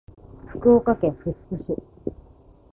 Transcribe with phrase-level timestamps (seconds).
[0.47, 1.75] 福岡県福津市